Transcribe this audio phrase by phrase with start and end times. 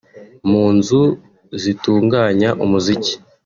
[0.49, 1.01] mu nzu
[1.61, 3.13] zitunganya umuziki